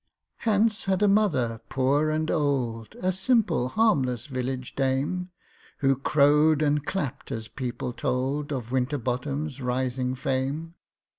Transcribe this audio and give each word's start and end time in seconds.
HANCE 0.45 0.85
had 0.85 1.03
a 1.03 1.07
mother, 1.07 1.61
poor 1.69 2.09
and 2.09 2.31
old, 2.31 2.95
A 3.03 3.11
simple, 3.11 3.67
harmless 3.69 4.25
village 4.25 4.73
dame, 4.73 5.29
Who 5.77 5.95
crowed 5.95 6.63
and 6.63 6.83
clapped 6.83 7.31
as 7.31 7.47
people 7.47 7.93
told 7.93 8.51
Of 8.51 8.71
WINTERBOTTOM'S 8.71 9.61
rising 9.61 10.15
fame. 10.15 10.73